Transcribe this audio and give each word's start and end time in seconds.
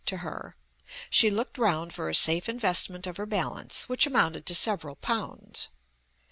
to 0.07 0.17
her), 0.25 0.55
she 1.11 1.29
looked 1.29 1.59
round 1.59 1.93
for 1.93 2.09
a 2.09 2.15
safe 2.15 2.49
investment 2.49 3.05
of 3.05 3.17
her 3.17 3.27
balance, 3.27 3.87
which 3.87 4.07
amounted 4.07 4.47
to 4.47 4.55
several 4.55 4.95
pounds. 4.95 5.67